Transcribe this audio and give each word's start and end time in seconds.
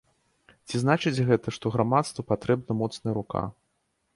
Ці 0.69 0.75
значыць 0.83 1.23
гэта, 1.27 1.53
што 1.57 1.73
грамадству 1.75 2.25
патрэбна 2.33 2.79
моцная 2.81 3.13
рука? 3.19 3.45